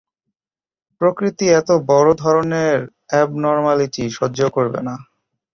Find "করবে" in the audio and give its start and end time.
4.49-4.79